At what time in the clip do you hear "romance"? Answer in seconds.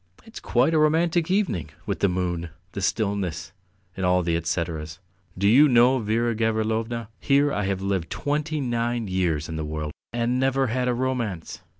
10.95-11.59